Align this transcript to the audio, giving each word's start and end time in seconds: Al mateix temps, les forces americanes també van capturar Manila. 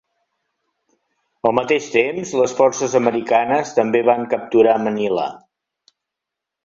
Al 1.49 1.53
mateix 1.57 1.89
temps, 1.95 2.33
les 2.41 2.55
forces 2.61 2.95
americanes 3.01 3.75
també 3.81 4.05
van 4.09 4.25
capturar 4.33 4.75
Manila. 4.89 5.29